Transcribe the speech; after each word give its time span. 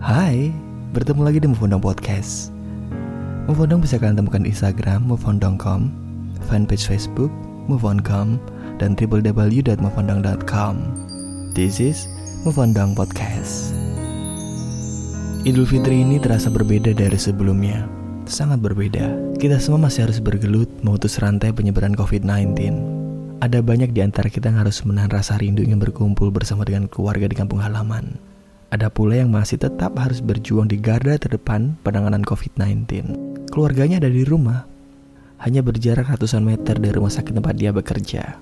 Hai, 0.00 0.48
bertemu 0.96 1.28
lagi 1.28 1.44
di 1.44 1.48
Move 1.52 1.76
Podcast. 1.76 2.48
Move 3.44 3.68
bisa 3.84 4.00
kalian 4.00 4.16
temukan 4.16 4.40
di 4.40 4.48
Instagram 4.48 5.04
moveon.com, 5.04 5.92
fanpage 6.48 6.88
Facebook 6.88 7.28
moveon.com, 7.68 8.40
dan 8.80 8.96
www.moveondong.com. 8.96 10.74
This 11.52 11.84
is 11.84 12.08
Move 12.48 12.56
Podcast. 12.96 13.76
Idul 15.44 15.68
Fitri 15.68 16.00
ini 16.00 16.16
terasa 16.16 16.48
berbeda 16.48 16.96
dari 16.96 17.20
sebelumnya. 17.20 17.84
Sangat 18.24 18.64
berbeda. 18.64 19.36
Kita 19.36 19.60
semua 19.60 19.84
masih 19.84 20.08
harus 20.08 20.16
bergelut 20.16 20.72
memutus 20.80 21.20
rantai 21.20 21.52
penyebaran 21.52 21.92
COVID-19. 21.92 22.56
Ada 23.44 23.60
banyak 23.60 23.92
di 23.92 24.00
antara 24.00 24.32
kita 24.32 24.48
yang 24.48 24.64
harus 24.64 24.80
menahan 24.80 25.12
rasa 25.12 25.36
rindu 25.36 25.60
ingin 25.60 25.76
berkumpul 25.76 26.32
bersama 26.32 26.64
dengan 26.64 26.88
keluarga 26.88 27.28
di 27.28 27.36
kampung 27.36 27.60
halaman. 27.60 28.29
Ada 28.70 28.86
pula 28.86 29.18
yang 29.18 29.34
masih 29.34 29.58
tetap 29.58 29.98
harus 29.98 30.22
berjuang 30.22 30.70
di 30.70 30.78
garda 30.78 31.18
terdepan 31.18 31.74
penanganan 31.82 32.22
COVID-19. 32.22 32.86
Keluarganya 33.50 33.98
ada 33.98 34.06
di 34.06 34.22
rumah, 34.22 34.62
hanya 35.42 35.58
berjarak 35.58 36.06
ratusan 36.06 36.46
meter 36.46 36.78
dari 36.78 36.94
rumah 36.94 37.10
sakit 37.10 37.34
tempat 37.34 37.58
dia 37.58 37.74
bekerja. 37.74 38.38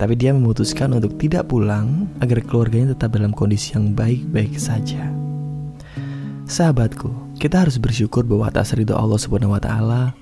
Tapi 0.00 0.16
dia 0.16 0.32
memutuskan 0.32 0.96
untuk 0.96 1.20
tidak 1.20 1.52
pulang 1.52 2.08
agar 2.24 2.40
keluarganya 2.48 2.96
tetap 2.96 3.12
dalam 3.12 3.36
kondisi 3.36 3.76
yang 3.76 3.92
baik-baik 3.92 4.56
saja. 4.56 5.12
Sahabatku, 6.48 7.36
kita 7.36 7.60
harus 7.60 7.76
bersyukur 7.76 8.24
bahwa 8.24 8.48
atas 8.48 8.72
ridho 8.72 8.96
Allah 8.96 9.20
Subhanahu 9.20 9.52
wa 9.52 9.60
taala, 9.60 10.16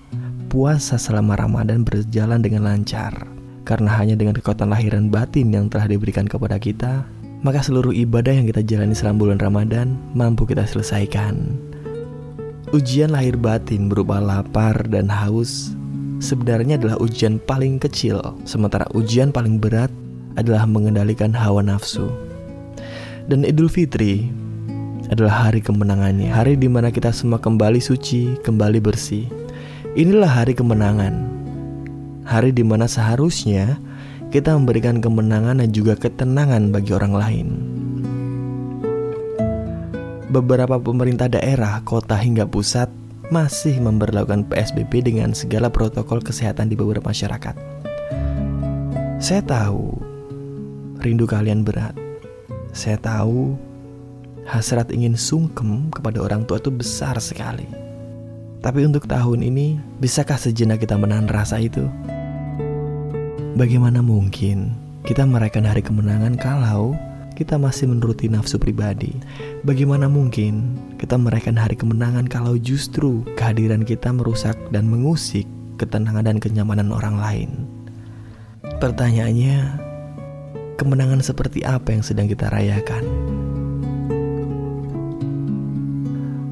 puasa 0.50 0.98
selama 0.98 1.38
Ramadan 1.38 1.86
berjalan 1.86 2.42
dengan 2.42 2.66
lancar. 2.66 3.14
Karena 3.62 3.94
hanya 3.94 4.18
dengan 4.18 4.34
kekuatan 4.34 4.74
lahiran 4.74 5.06
batin 5.06 5.54
yang 5.54 5.70
telah 5.70 5.86
diberikan 5.86 6.26
kepada 6.26 6.58
kita, 6.58 7.06
maka 7.44 7.60
seluruh 7.60 7.92
ibadah 7.92 8.32
yang 8.32 8.48
kita 8.48 8.64
jalani 8.64 8.96
selama 8.96 9.28
bulan 9.28 9.38
Ramadan 9.38 10.00
mampu 10.16 10.48
kita 10.48 10.64
selesaikan. 10.64 11.60
Ujian 12.72 13.12
lahir 13.12 13.36
batin 13.36 13.92
berupa 13.92 14.16
lapar 14.18 14.88
dan 14.88 15.12
haus 15.12 15.76
sebenarnya 16.24 16.80
adalah 16.80 16.96
ujian 17.04 17.36
paling 17.44 17.76
kecil, 17.76 18.18
sementara 18.48 18.88
ujian 18.96 19.28
paling 19.28 19.60
berat 19.60 19.92
adalah 20.40 20.64
mengendalikan 20.64 21.36
hawa 21.36 21.60
nafsu. 21.60 22.08
Dan 23.28 23.44
Idul 23.44 23.68
Fitri 23.68 24.32
adalah 25.12 25.46
hari 25.48 25.60
kemenangannya, 25.60 26.32
hari 26.32 26.56
di 26.56 26.66
mana 26.66 26.88
kita 26.88 27.12
semua 27.12 27.36
kembali 27.36 27.78
suci, 27.78 28.40
kembali 28.40 28.80
bersih. 28.80 29.28
Inilah 29.94 30.42
hari 30.42 30.56
kemenangan, 30.56 31.14
hari 32.24 32.50
di 32.56 32.64
mana 32.64 32.88
seharusnya 32.88 33.78
kita 34.34 34.50
memberikan 34.58 34.98
kemenangan 34.98 35.62
dan 35.62 35.70
juga 35.70 35.94
ketenangan 35.94 36.74
bagi 36.74 36.90
orang 36.90 37.14
lain. 37.14 37.48
Beberapa 40.26 40.74
pemerintah 40.82 41.30
daerah, 41.30 41.78
kota 41.86 42.18
hingga 42.18 42.42
pusat 42.42 42.90
masih 43.30 43.78
memperlakukan 43.78 44.50
PSBB 44.50 45.06
dengan 45.06 45.38
segala 45.38 45.70
protokol 45.70 46.18
kesehatan 46.18 46.66
di 46.66 46.74
beberapa 46.74 47.14
masyarakat. 47.14 47.54
Saya 49.22 49.42
tahu 49.46 50.02
rindu 50.98 51.30
kalian 51.30 51.62
berat. 51.62 51.94
Saya 52.74 52.98
tahu 52.98 53.54
hasrat 54.50 54.90
ingin 54.90 55.14
sungkem 55.14 55.94
kepada 55.94 56.18
orang 56.18 56.42
tua 56.42 56.58
itu 56.58 56.74
besar 56.74 57.14
sekali. 57.22 57.70
Tapi 58.58 58.82
untuk 58.82 59.06
tahun 59.06 59.46
ini, 59.46 59.78
bisakah 60.02 60.42
sejenak 60.42 60.82
kita 60.82 60.98
menahan 60.98 61.30
rasa 61.30 61.62
itu? 61.62 61.86
Bagaimana 63.54 64.02
mungkin 64.02 64.74
kita 65.06 65.22
merayakan 65.22 65.70
hari 65.70 65.78
kemenangan 65.78 66.34
kalau 66.34 66.98
kita 67.38 67.54
masih 67.54 67.86
menuruti 67.86 68.26
nafsu 68.26 68.58
pribadi? 68.58 69.14
Bagaimana 69.62 70.10
mungkin 70.10 70.74
kita 70.98 71.14
merayakan 71.14 71.62
hari 71.62 71.78
kemenangan 71.78 72.26
kalau 72.26 72.58
justru 72.58 73.22
kehadiran 73.38 73.86
kita 73.86 74.10
merusak 74.10 74.58
dan 74.74 74.90
mengusik 74.90 75.46
ketenangan 75.78 76.26
dan 76.26 76.42
kenyamanan 76.42 76.90
orang 76.90 77.14
lain? 77.14 77.50
Pertanyaannya, 78.82 79.78
kemenangan 80.74 81.22
seperti 81.22 81.62
apa 81.62 81.94
yang 81.94 82.02
sedang 82.02 82.26
kita 82.26 82.50
rayakan? 82.50 83.06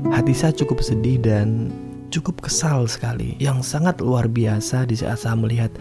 Hati 0.06 0.38
saya 0.38 0.54
cukup 0.54 0.78
sedih 0.86 1.18
dan 1.18 1.74
cukup 2.12 2.44
kesal 2.44 2.84
sekali 2.84 3.40
yang 3.40 3.64
sangat 3.64 4.04
luar 4.04 4.28
biasa 4.28 4.84
di 4.84 4.92
saat 4.92 5.24
saya 5.24 5.32
melihat 5.32 5.72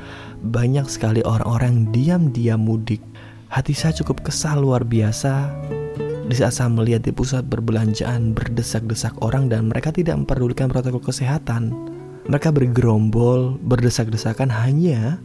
banyak 0.48 0.88
sekali 0.88 1.20
orang-orang 1.28 1.92
diam-diam 1.92 2.64
mudik. 2.64 3.04
Hati 3.52 3.76
saya 3.76 3.92
cukup 3.92 4.24
kesal 4.24 4.64
luar 4.64 4.88
biasa 4.88 5.52
di 6.32 6.36
saat 6.40 6.56
saya 6.56 6.72
melihat 6.72 7.04
di 7.04 7.12
pusat 7.12 7.44
perbelanjaan 7.52 8.32
berdesak-desak 8.32 9.12
orang 9.20 9.52
dan 9.52 9.68
mereka 9.68 9.92
tidak 9.92 10.16
memperdulikan 10.24 10.72
protokol 10.72 11.04
kesehatan. 11.04 11.76
Mereka 12.32 12.56
bergerombol, 12.56 13.60
berdesak-desakan 13.68 14.48
hanya 14.48 15.20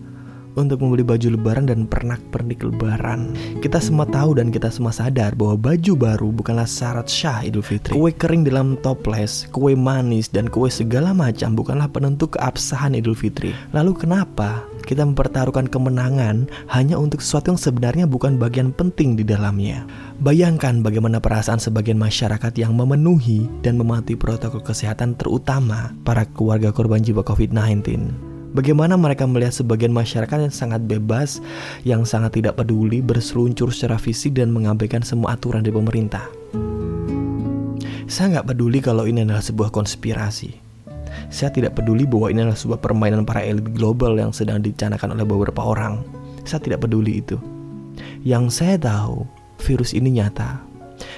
untuk 0.57 0.83
membeli 0.83 1.05
baju 1.05 1.37
lebaran 1.37 1.69
dan 1.69 1.85
pernak-pernik 1.85 2.65
lebaran. 2.65 3.37
Kita 3.61 3.79
semua 3.79 4.09
tahu 4.09 4.41
dan 4.41 4.49
kita 4.49 4.73
semua 4.73 4.91
sadar 4.91 5.37
bahwa 5.37 5.73
baju 5.73 5.93
baru 5.95 6.29
bukanlah 6.33 6.67
syarat 6.67 7.07
syah 7.07 7.45
Idul 7.45 7.63
Fitri. 7.63 7.93
Kue 7.93 8.11
kering 8.11 8.49
dalam 8.49 8.81
toples, 8.81 9.47
kue 9.53 9.77
manis, 9.77 10.33
dan 10.33 10.49
kue 10.49 10.73
segala 10.73 11.13
macam 11.13 11.55
bukanlah 11.55 11.87
penentu 11.93 12.33
keabsahan 12.33 12.97
Idul 12.97 13.15
Fitri. 13.15 13.53
Lalu 13.77 13.95
kenapa 13.95 14.65
kita 14.89 15.05
mempertaruhkan 15.05 15.69
kemenangan 15.69 16.49
hanya 16.73 16.97
untuk 16.97 17.21
sesuatu 17.21 17.53
yang 17.55 17.61
sebenarnya 17.61 18.05
bukan 18.09 18.41
bagian 18.41 18.73
penting 18.73 19.15
di 19.15 19.23
dalamnya? 19.23 19.85
Bayangkan 20.17 20.81
bagaimana 20.81 21.21
perasaan 21.21 21.61
sebagian 21.61 22.01
masyarakat 22.01 22.57
yang 22.57 22.73
memenuhi 22.73 23.45
dan 23.61 23.77
mematuhi 23.77 24.17
protokol 24.17 24.65
kesehatan 24.65 25.13
terutama 25.21 25.93
para 26.09 26.25
keluarga 26.25 26.73
korban 26.73 27.05
jiwa 27.05 27.21
COVID-19. 27.21 28.36
Bagaimana 28.55 28.95
mereka 28.95 29.27
melihat 29.27 29.57
sebagian 29.57 29.91
masyarakat 29.91 30.47
yang 30.47 30.55
sangat 30.55 30.85
bebas, 30.87 31.43
yang 31.83 32.07
sangat 32.07 32.39
tidak 32.39 32.61
peduli, 32.61 33.03
berseluncur 33.03 33.75
secara 33.75 33.99
fisik 33.99 34.39
dan 34.39 34.55
mengabaikan 34.55 35.03
semua 35.03 35.35
aturan 35.35 35.67
dari 35.67 35.75
pemerintah. 35.75 36.23
Saya 38.07 38.39
nggak 38.39 38.55
peduli 38.55 38.79
kalau 38.79 39.09
ini 39.09 39.27
adalah 39.27 39.43
sebuah 39.43 39.75
konspirasi. 39.75 40.55
Saya 41.27 41.51
tidak 41.51 41.75
peduli 41.75 42.07
bahwa 42.07 42.31
ini 42.31 42.47
adalah 42.47 42.59
sebuah 42.59 42.79
permainan 42.79 43.27
para 43.27 43.43
elit 43.43 43.67
global 43.75 44.15
yang 44.15 44.31
sedang 44.31 44.63
dicanakan 44.63 45.19
oleh 45.19 45.27
beberapa 45.27 45.67
orang. 45.67 46.07
Saya 46.47 46.63
tidak 46.63 46.87
peduli 46.87 47.19
itu. 47.19 47.35
Yang 48.23 48.63
saya 48.63 48.79
tahu, 48.79 49.27
virus 49.59 49.91
ini 49.91 50.23
nyata. 50.23 50.63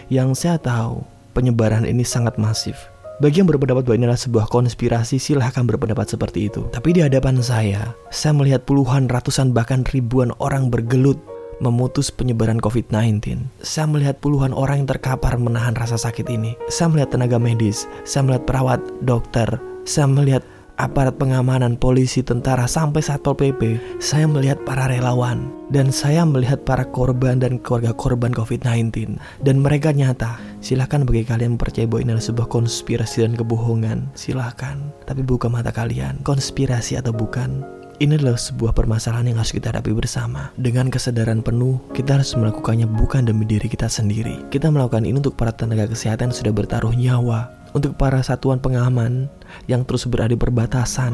Yang 0.09 0.49
saya 0.49 0.57
tahu, 0.57 1.05
penyebaran 1.37 1.85
ini 1.85 2.09
sangat 2.09 2.41
masif 2.41 2.89
bagi 3.19 3.43
yang 3.43 3.51
berpendapat 3.51 3.83
bahwa 3.83 3.97
ini 3.99 4.07
adalah 4.07 4.23
sebuah 4.23 4.47
konspirasi, 4.47 5.19
silahkan 5.19 5.67
berpendapat 5.67 6.07
seperti 6.07 6.47
itu. 6.47 6.71
Tapi 6.71 6.95
di 6.95 7.01
hadapan 7.03 7.43
saya, 7.43 7.95
saya 8.15 8.31
melihat 8.31 8.63
puluhan, 8.63 9.11
ratusan, 9.11 9.51
bahkan 9.51 9.83
ribuan 9.91 10.31
orang 10.39 10.71
bergelut 10.71 11.19
memutus 11.59 12.15
penyebaran 12.15 12.63
COVID-19. 12.63 13.43
Saya 13.59 13.91
melihat 13.91 14.23
puluhan 14.23 14.55
orang 14.55 14.87
yang 14.87 14.91
terkapar 14.95 15.35
menahan 15.35 15.75
rasa 15.75 15.99
sakit 15.99 16.31
ini. 16.31 16.55
Saya 16.71 16.95
melihat 16.95 17.19
tenaga 17.19 17.43
medis, 17.43 17.91
saya 18.07 18.23
melihat 18.23 18.47
perawat, 18.47 18.81
dokter, 19.03 19.51
saya 19.83 20.07
melihat 20.07 20.47
aparat 20.79 21.19
pengamanan, 21.19 21.75
polisi, 21.75 22.23
tentara, 22.23 22.71
sampai 22.71 23.03
Satpol 23.03 23.35
PP, 23.35 23.63
saya 23.99 24.31
melihat 24.31 24.63
para 24.63 24.87
relawan 24.87 25.51
dan 25.75 25.91
saya 25.93 26.25
melihat 26.25 26.63
para 26.65 26.87
korban 26.89 27.43
dan 27.43 27.61
keluarga 27.61 27.93
korban 27.93 28.33
COVID-19 28.33 29.19
dan 29.43 29.57
mereka 29.59 29.91
nyata. 29.93 30.39
Silahkan 30.63 31.05
bagi 31.05 31.27
kalian 31.27 31.59
percaya 31.59 31.85
bahwa 31.85 32.03
ini 32.07 32.11
adalah 32.17 32.27
sebuah 32.31 32.49
konspirasi 32.49 33.27
dan 33.27 33.35
kebohongan, 33.35 34.09
silahkan. 34.15 34.79
Tapi 35.05 35.21
buka 35.27 35.51
mata 35.51 35.75
kalian, 35.75 36.23
konspirasi 36.23 36.97
atau 36.97 37.13
bukan, 37.13 37.67
ini 37.99 38.15
adalah 38.15 38.39
sebuah 38.39 38.79
permasalahan 38.79 39.35
yang 39.35 39.43
harus 39.43 39.51
kita 39.51 39.75
hadapi 39.75 39.91
bersama. 39.91 40.55
Dengan 40.55 40.87
kesadaran 40.87 41.43
penuh, 41.43 41.83
kita 41.91 42.23
harus 42.23 42.31
melakukannya 42.39 42.87
bukan 42.87 43.27
demi 43.27 43.43
diri 43.43 43.67
kita 43.67 43.91
sendiri. 43.91 44.47
Kita 44.55 44.71
melakukan 44.71 45.03
ini 45.03 45.19
untuk 45.19 45.35
para 45.35 45.51
tenaga 45.51 45.91
kesehatan 45.91 46.31
yang 46.31 46.39
sudah 46.39 46.55
bertaruh 46.55 46.95
nyawa, 46.95 47.58
untuk 47.73 47.97
para 47.97 48.21
satuan 48.21 48.61
pengaman 48.61 49.29
yang 49.69 49.85
terus 49.85 50.05
berada 50.05 50.33
di 50.33 50.41
perbatasan, 50.41 51.13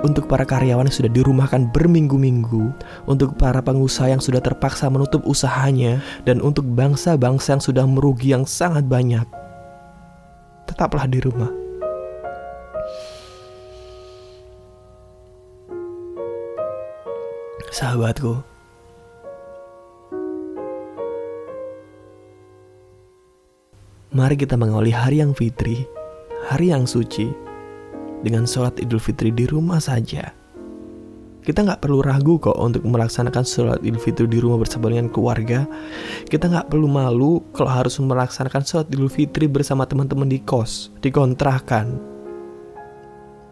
untuk 0.00 0.24
para 0.28 0.44
karyawan 0.48 0.88
yang 0.88 0.96
sudah 0.96 1.12
dirumahkan 1.12 1.68
berminggu-minggu, 1.72 2.72
untuk 3.04 3.36
para 3.36 3.60
pengusaha 3.60 4.08
yang 4.12 4.20
sudah 4.20 4.40
terpaksa 4.40 4.88
menutup 4.88 5.20
usahanya, 5.28 6.00
dan 6.24 6.40
untuk 6.40 6.64
bangsa-bangsa 6.64 7.58
yang 7.58 7.64
sudah 7.64 7.84
merugi 7.84 8.32
yang 8.32 8.48
sangat 8.48 8.88
banyak. 8.88 9.26
Tetaplah 10.64 11.04
di 11.04 11.20
rumah. 11.20 11.64
sahabatku. 17.74 18.53
Mari 24.14 24.38
kita 24.38 24.54
mengawali 24.54 24.94
hari 24.94 25.18
yang 25.18 25.34
fitri, 25.34 25.82
hari 26.46 26.70
yang 26.70 26.86
suci, 26.86 27.34
dengan 28.22 28.46
sholat 28.46 28.78
idul 28.78 29.02
fitri 29.02 29.34
di 29.34 29.42
rumah 29.42 29.82
saja. 29.82 30.30
Kita 31.42 31.66
nggak 31.66 31.82
perlu 31.82 31.98
ragu 31.98 32.38
kok 32.38 32.54
untuk 32.54 32.86
melaksanakan 32.86 33.42
sholat 33.42 33.82
idul 33.82 33.98
fitri 33.98 34.30
di 34.30 34.38
rumah 34.38 34.62
bersama 34.62 34.94
dengan 34.94 35.10
keluarga. 35.10 35.66
Kita 36.30 36.46
nggak 36.46 36.70
perlu 36.70 36.86
malu 36.86 37.42
kalau 37.58 37.66
harus 37.66 37.98
melaksanakan 37.98 38.62
sholat 38.62 38.86
idul 38.94 39.10
fitri 39.10 39.50
bersama 39.50 39.82
teman-teman 39.82 40.30
di 40.30 40.38
kos, 40.38 40.94
di 41.02 41.10
kontrakan. 41.10 41.98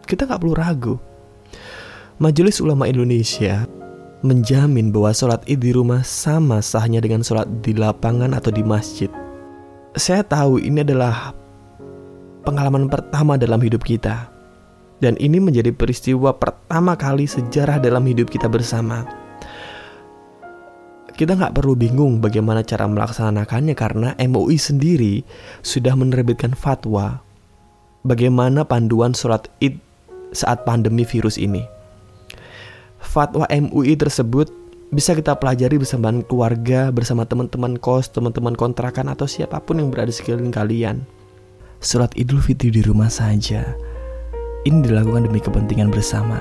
Kita 0.07 0.31
nggak 0.31 0.39
perlu 0.47 0.55
ragu. 0.55 0.95
Majelis 2.23 2.63
Ulama 2.63 2.87
Indonesia 2.87 3.67
menjamin 4.23 4.95
bahwa 4.95 5.11
sholat 5.11 5.43
id 5.43 5.59
di 5.59 5.75
rumah 5.75 6.07
sama 6.07 6.63
sahnya 6.63 7.03
dengan 7.03 7.19
sholat 7.19 7.51
di 7.59 7.75
lapangan 7.75 8.31
atau 8.31 8.47
di 8.47 8.63
masjid. 8.63 9.11
Saya 9.93 10.25
tahu 10.25 10.57
ini 10.57 10.81
adalah 10.81 11.37
pengalaman 12.41 12.89
pertama 12.89 13.37
dalam 13.37 13.61
hidup 13.61 13.85
kita. 13.85 14.25
Dan 14.97 15.13
ini 15.21 15.37
menjadi 15.37 15.69
peristiwa 15.69 16.33
pertama 16.33 16.97
kali 16.97 17.29
sejarah 17.29 17.77
dalam 17.77 18.01
hidup 18.07 18.31
kita 18.31 18.49
bersama. 18.49 19.05
Kita 21.13 21.37
nggak 21.37 21.53
perlu 21.53 21.77
bingung 21.77 22.17
bagaimana 22.23 22.65
cara 22.65 22.89
melaksanakannya 22.89 23.75
karena 23.77 24.09
MUI 24.17 24.57
sendiri 24.57 25.21
sudah 25.61 25.93
menerbitkan 25.93 26.57
fatwa 26.57 27.21
bagaimana 28.01 28.65
panduan 28.65 29.13
sholat 29.13 29.45
id 29.61 29.77
saat 30.33 30.65
pandemi 30.65 31.05
virus 31.05 31.37
ini 31.37 31.61
fatwa 32.97 33.45
MUI 33.45 33.93
tersebut 33.93 34.49
bisa 34.89 35.15
kita 35.15 35.37
pelajari 35.39 35.79
bersama 35.79 36.11
keluarga, 36.25 36.91
bersama 36.91 37.23
teman-teman 37.23 37.79
kos, 37.79 38.11
teman-teman 38.11 38.57
kontrakan 38.57 39.13
atau 39.13 39.29
siapa 39.29 39.61
pun 39.63 39.79
yang 39.79 39.93
berada 39.93 40.11
di 40.11 40.15
sekeliling 40.17 40.51
kalian. 40.51 41.05
Surat 41.79 42.11
Idul 42.17 42.43
Fitri 42.43 42.73
di 42.73 42.81
rumah 42.83 43.07
saja. 43.07 43.77
Ini 44.63 44.79
dilakukan 44.83 45.27
demi 45.27 45.43
kepentingan 45.43 45.91
bersama, 45.91 46.39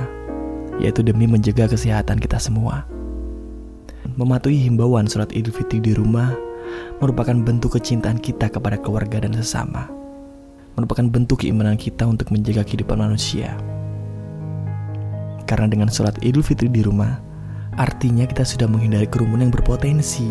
yaitu 0.79 1.03
demi 1.03 1.27
menjaga 1.27 1.71
kesehatan 1.71 2.19
kita 2.19 2.39
semua. 2.39 2.87
Mematuhi 4.19 4.67
himbauan 4.67 5.07
surat 5.07 5.31
Idul 5.35 5.55
Fitri 5.55 5.83
di 5.83 5.95
rumah 5.95 6.35
merupakan 7.03 7.35
bentuk 7.35 7.79
kecintaan 7.79 8.19
kita 8.19 8.49
kepada 8.49 8.79
keluarga 8.79 9.23
dan 9.23 9.35
sesama. 9.35 9.91
Merupakan 10.79 11.05
bentuk 11.05 11.45
keimanan 11.45 11.77
kita 11.77 12.09
untuk 12.09 12.33
menjaga 12.33 12.65
kehidupan 12.65 12.97
manusia. 12.97 13.59
Karena 15.45 15.69
dengan 15.69 15.93
sholat 15.93 16.17
idul 16.25 16.41
fitri 16.41 16.73
di 16.73 16.81
rumah, 16.81 17.21
artinya 17.81 18.29
kita 18.29 18.45
sudah 18.45 18.69
menghindari 18.69 19.09
kerumunan 19.09 19.49
yang 19.49 19.55
berpotensi 19.55 20.29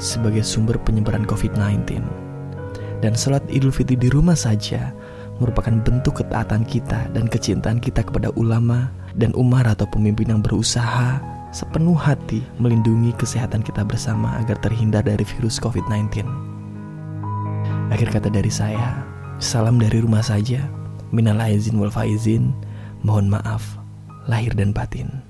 sebagai 0.00 0.40
sumber 0.40 0.80
penyebaran 0.80 1.28
COVID-19. 1.28 2.00
Dan 3.00 3.12
sholat 3.16 3.44
idul 3.48 3.72
fitri 3.72 3.96
di 3.96 4.08
rumah 4.12 4.36
saja 4.36 4.92
merupakan 5.40 5.72
bentuk 5.72 6.20
ketaatan 6.20 6.68
kita 6.68 7.08
dan 7.16 7.24
kecintaan 7.28 7.80
kita 7.80 8.04
kepada 8.04 8.28
ulama 8.36 8.92
dan 9.16 9.32
umar 9.32 9.64
atau 9.64 9.88
pemimpin 9.88 10.28
yang 10.28 10.44
berusaha 10.44 11.16
sepenuh 11.50 11.96
hati 11.96 12.44
melindungi 12.60 13.10
kesehatan 13.16 13.64
kita 13.64 13.82
bersama 13.82 14.38
agar 14.38 14.60
terhindar 14.60 15.02
dari 15.02 15.24
virus 15.24 15.56
COVID-19. 15.58 16.28
Akhir 17.90 18.08
kata 18.12 18.30
dari 18.30 18.52
saya, 18.52 19.02
salam 19.42 19.80
dari 19.80 19.98
rumah 19.98 20.22
saja. 20.22 20.62
Minal 21.10 21.42
aizin 21.42 21.74
wal 21.74 21.90
faizin, 21.90 22.54
mohon 23.02 23.26
maaf 23.26 23.80
lahir 24.30 24.54
dan 24.54 24.70
batin. 24.70 25.29